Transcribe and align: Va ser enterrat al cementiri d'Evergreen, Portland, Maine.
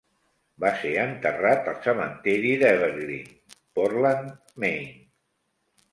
Va 0.63 0.69
ser 0.83 0.93
enterrat 1.01 1.69
al 1.73 1.77
cementiri 1.83 2.55
d'Evergreen, 2.63 3.31
Portland, 3.77 4.33
Maine. 4.65 4.99